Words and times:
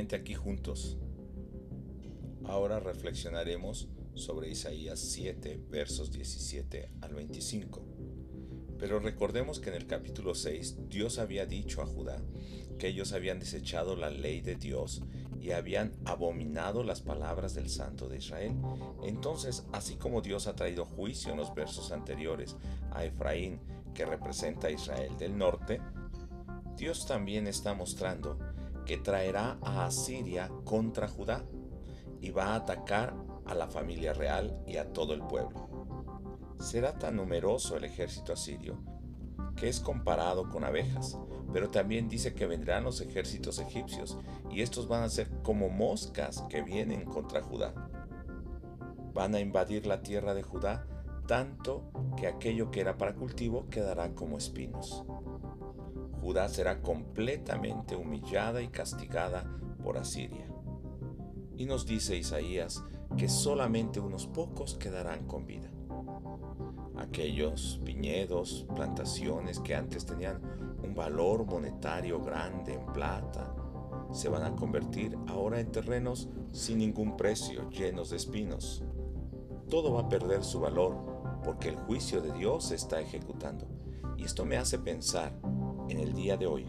aquí 0.00 0.34
juntos. 0.34 0.96
Ahora 2.44 2.80
reflexionaremos 2.80 3.88
sobre 4.14 4.50
Isaías 4.50 4.98
7, 4.98 5.60
versos 5.70 6.10
17 6.10 6.90
al 7.02 7.14
25. 7.14 7.84
Pero 8.78 9.00
recordemos 9.00 9.60
que 9.60 9.68
en 9.68 9.76
el 9.76 9.86
capítulo 9.86 10.34
6 10.34 10.88
Dios 10.88 11.18
había 11.18 11.44
dicho 11.44 11.82
a 11.82 11.86
Judá 11.86 12.22
que 12.78 12.88
ellos 12.88 13.12
habían 13.12 13.38
desechado 13.38 13.94
la 13.94 14.10
ley 14.10 14.40
de 14.40 14.56
Dios 14.56 15.02
y 15.38 15.50
habían 15.50 15.92
abominado 16.06 16.82
las 16.82 17.02
palabras 17.02 17.54
del 17.54 17.68
Santo 17.68 18.08
de 18.08 18.16
Israel. 18.16 18.54
Entonces, 19.04 19.66
así 19.72 19.96
como 19.96 20.22
Dios 20.22 20.46
ha 20.46 20.56
traído 20.56 20.86
juicio 20.86 21.32
en 21.32 21.36
los 21.36 21.54
versos 21.54 21.92
anteriores 21.92 22.56
a 22.92 23.04
Efraín, 23.04 23.60
que 23.94 24.06
representa 24.06 24.68
a 24.68 24.72
Israel 24.72 25.16
del 25.18 25.36
norte, 25.36 25.80
Dios 26.76 27.06
también 27.06 27.46
está 27.46 27.74
mostrando 27.74 28.38
que 28.84 28.98
traerá 28.98 29.58
a 29.62 29.86
Asiria 29.86 30.50
contra 30.64 31.08
Judá 31.08 31.44
y 32.20 32.30
va 32.30 32.48
a 32.48 32.56
atacar 32.56 33.14
a 33.46 33.54
la 33.54 33.68
familia 33.68 34.12
real 34.12 34.62
y 34.66 34.76
a 34.76 34.92
todo 34.92 35.14
el 35.14 35.22
pueblo. 35.22 35.68
Será 36.58 36.98
tan 36.98 37.16
numeroso 37.16 37.76
el 37.76 37.84
ejército 37.84 38.32
asirio 38.32 38.78
que 39.56 39.68
es 39.68 39.80
comparado 39.80 40.48
con 40.48 40.64
abejas, 40.64 41.18
pero 41.52 41.70
también 41.70 42.08
dice 42.08 42.34
que 42.34 42.46
vendrán 42.46 42.84
los 42.84 43.00
ejércitos 43.00 43.58
egipcios 43.58 44.18
y 44.50 44.62
estos 44.62 44.88
van 44.88 45.02
a 45.02 45.08
ser 45.08 45.28
como 45.42 45.68
moscas 45.68 46.42
que 46.48 46.62
vienen 46.62 47.04
contra 47.04 47.42
Judá. 47.42 47.74
Van 49.12 49.34
a 49.34 49.40
invadir 49.40 49.86
la 49.86 50.02
tierra 50.02 50.34
de 50.34 50.42
Judá 50.42 50.86
tanto 51.26 51.90
que 52.16 52.26
aquello 52.26 52.70
que 52.70 52.80
era 52.80 52.96
para 52.96 53.14
cultivo 53.14 53.68
quedará 53.68 54.14
como 54.14 54.38
espinos. 54.38 55.04
Judá 56.22 56.48
será 56.48 56.80
completamente 56.80 57.96
humillada 57.96 58.62
y 58.62 58.68
castigada 58.68 59.44
por 59.82 59.98
Asiria. 59.98 60.46
Y 61.56 61.66
nos 61.66 61.84
dice 61.84 62.16
Isaías 62.16 62.84
que 63.16 63.28
solamente 63.28 63.98
unos 63.98 64.28
pocos 64.28 64.74
quedarán 64.74 65.26
con 65.26 65.46
vida. 65.46 65.68
Aquellos 66.96 67.80
viñedos, 67.82 68.66
plantaciones 68.76 69.58
que 69.58 69.74
antes 69.74 70.06
tenían 70.06 70.40
un 70.84 70.94
valor 70.94 71.44
monetario 71.44 72.22
grande 72.22 72.74
en 72.74 72.86
plata, 72.86 73.52
se 74.12 74.28
van 74.28 74.44
a 74.44 74.54
convertir 74.54 75.18
ahora 75.26 75.58
en 75.58 75.72
terrenos 75.72 76.28
sin 76.52 76.78
ningún 76.78 77.16
precio, 77.16 77.68
llenos 77.70 78.10
de 78.10 78.16
espinos. 78.16 78.84
Todo 79.68 79.92
va 79.94 80.02
a 80.02 80.08
perder 80.08 80.44
su 80.44 80.60
valor 80.60 81.40
porque 81.44 81.70
el 81.70 81.76
juicio 81.76 82.20
de 82.20 82.32
Dios 82.32 82.66
se 82.66 82.76
está 82.76 83.00
ejecutando. 83.00 83.66
Y 84.16 84.24
esto 84.24 84.44
me 84.44 84.56
hace 84.56 84.78
pensar 84.78 85.32
en 85.88 85.98
el 85.98 86.12
día 86.12 86.36
de 86.36 86.46
hoy. 86.46 86.66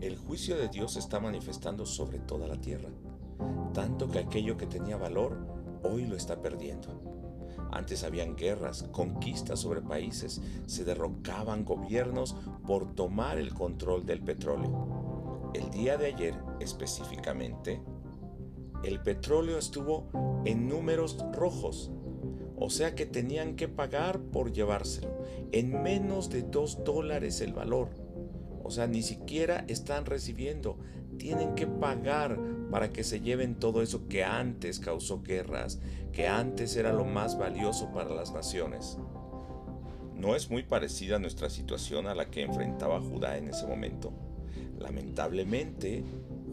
El 0.00 0.16
juicio 0.16 0.56
de 0.56 0.68
Dios 0.68 0.96
está 0.96 1.20
manifestando 1.20 1.84
sobre 1.84 2.18
toda 2.20 2.46
la 2.46 2.60
tierra, 2.60 2.90
tanto 3.74 4.08
que 4.08 4.18
aquello 4.18 4.56
que 4.56 4.66
tenía 4.66 4.96
valor 4.96 5.36
hoy 5.82 6.06
lo 6.06 6.16
está 6.16 6.40
perdiendo. 6.40 6.88
Antes 7.72 8.02
habían 8.02 8.36
guerras, 8.36 8.84
conquistas 8.90 9.60
sobre 9.60 9.82
países, 9.82 10.40
se 10.66 10.84
derrocaban 10.84 11.64
gobiernos 11.64 12.36
por 12.66 12.94
tomar 12.94 13.38
el 13.38 13.54
control 13.54 14.06
del 14.06 14.22
petróleo. 14.22 15.50
El 15.54 15.70
día 15.70 15.96
de 15.96 16.06
ayer 16.06 16.34
específicamente, 16.60 17.82
el 18.82 19.00
petróleo 19.02 19.58
estuvo 19.58 20.08
en 20.44 20.68
números 20.68 21.18
rojos, 21.32 21.90
o 22.56 22.70
sea 22.70 22.94
que 22.94 23.06
tenían 23.06 23.56
que 23.56 23.68
pagar 23.68 24.20
por 24.20 24.52
llevárselo, 24.52 25.10
en 25.52 25.82
menos 25.82 26.30
de 26.30 26.42
dos 26.42 26.82
dólares 26.84 27.40
el 27.40 27.52
valor. 27.52 27.90
O 28.70 28.72
sea, 28.72 28.86
ni 28.86 29.02
siquiera 29.02 29.64
están 29.66 30.06
recibiendo, 30.06 30.78
tienen 31.18 31.56
que 31.56 31.66
pagar 31.66 32.38
para 32.70 32.92
que 32.92 33.02
se 33.02 33.18
lleven 33.18 33.56
todo 33.56 33.82
eso 33.82 34.06
que 34.06 34.22
antes 34.22 34.78
causó 34.78 35.24
guerras, 35.24 35.80
que 36.12 36.28
antes 36.28 36.76
era 36.76 36.92
lo 36.92 37.04
más 37.04 37.36
valioso 37.36 37.90
para 37.92 38.14
las 38.14 38.32
naciones. 38.32 38.96
¿No 40.14 40.36
es 40.36 40.50
muy 40.50 40.62
parecida 40.62 41.18
nuestra 41.18 41.50
situación 41.50 42.06
a 42.06 42.14
la 42.14 42.30
que 42.30 42.42
enfrentaba 42.42 43.00
Judá 43.00 43.38
en 43.38 43.48
ese 43.48 43.66
momento? 43.66 44.12
Lamentablemente, 44.78 46.04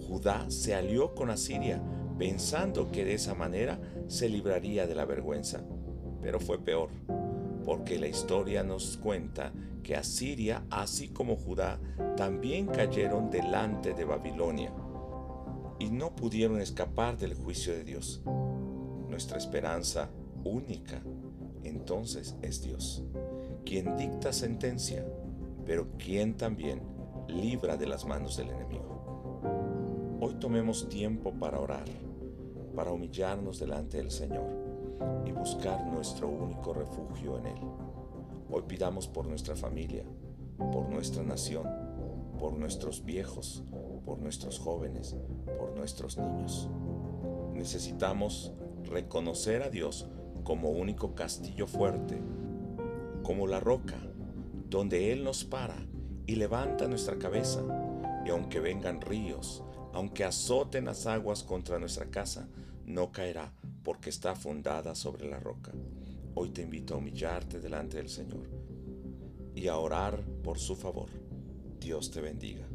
Judá 0.07 0.49
se 0.49 0.73
alió 0.73 1.13
con 1.13 1.29
Asiria, 1.29 1.84
pensando 2.17 2.91
que 2.91 3.05
de 3.05 3.13
esa 3.13 3.35
manera 3.35 3.79
se 4.07 4.28
libraría 4.28 4.88
de 4.88 4.95
la 4.95 5.05
vergüenza. 5.05 5.61
Pero 6.23 6.39
fue 6.39 6.57
peor, 6.57 6.89
porque 7.67 8.00
la 8.00 8.07
historia 8.07 8.63
nos 8.63 8.95
cuenta 8.95 9.51
que 9.83 9.97
Asiria, 9.97 10.63
así 10.69 11.09
como 11.09 11.35
Judá, 11.35 11.78
también 12.16 12.67
cayeron 12.67 13.29
delante 13.29 13.94
de 13.94 14.05
Babilonia 14.05 14.72
y 15.78 15.89
no 15.89 16.16
pudieron 16.16 16.61
escapar 16.61 17.17
del 17.17 17.33
juicio 17.33 17.73
de 17.73 17.83
Dios. 17.83 18.22
Nuestra 19.09 19.38
esperanza 19.38 20.09
única 20.45 21.03
entonces 21.66 22.38
es 22.41 22.61
Dios, 22.61 23.03
quien 23.66 23.97
dicta 23.97 24.31
sentencia, 24.31 25.05
pero 25.66 25.89
quien 25.97 26.38
también 26.38 26.81
libra 27.28 27.75
de 27.75 27.88
las 27.88 28.05
manos 28.05 28.38
del 28.38 28.47
enemigo. 28.47 30.17
Hoy 30.22 30.35
tomemos 30.35 30.88
tiempo 30.88 31.34
para 31.34 31.59
orar, 31.59 31.89
para 32.73 32.94
humillarnos 32.94 33.59
delante 33.59 33.97
del 33.97 34.09
Señor 34.09 34.66
y 35.25 35.31
buscar 35.31 35.85
nuestro 35.88 36.28
único 36.28 36.74
refugio 36.74 37.38
en 37.38 37.47
Él. 37.47 37.62
Hoy 38.50 38.63
pidamos 38.68 39.08
por 39.08 39.28
nuestra 39.28 39.56
familia, 39.56 40.03
por 40.58 40.90
nuestra 40.90 41.24
nación, 41.24 41.68
por 42.40 42.53
nuestros 42.53 43.03
viejos, 43.03 43.63
por 44.06 44.19
nuestros 44.19 44.59
jóvenes, 44.59 45.16
por 45.58 45.75
nuestros 45.75 46.18
niños. 46.18 46.69
Necesitamos 47.53 48.53
reconocer 48.85 49.63
a 49.63 49.69
Dios 49.69 50.08
como 50.44 50.69
único 50.69 51.14
castillo 51.16 51.68
fuerte, 51.68 52.22
como 53.24 53.47
la 53.47 53.59
roca, 53.59 53.97
donde 54.69 55.12
Él 55.12 55.24
nos 55.24 55.44
para 55.44 55.75
y 56.25 56.35
levanta 56.35 56.88
nuestra 56.88 57.18
cabeza. 57.18 57.62
Y 58.25 58.29
aunque 58.29 58.59
vengan 58.59 59.02
ríos, 59.02 59.64
aunque 59.94 60.24
azoten 60.24 60.85
las 60.85 61.08
aguas 61.08 61.44
contra 61.44 61.79
nuestra 61.79 62.06
casa, 62.09 62.47
no 62.85 63.12
caerá 63.12 63.53
porque 63.87 64.09
está 64.09 64.35
fundada 64.35 64.93
sobre 64.95 65.29
la 65.29 65.39
roca. 65.39 65.71
Hoy 66.35 66.49
te 66.49 66.61
invito 66.61 66.93
a 66.93 66.97
humillarte 66.97 67.61
delante 67.61 67.95
del 67.95 68.09
Señor 68.09 68.49
y 69.55 69.69
a 69.69 69.77
orar 69.77 70.25
por 70.43 70.59
su 70.59 70.75
favor. 70.75 71.07
Dios 71.79 72.11
te 72.11 72.19
bendiga. 72.19 72.67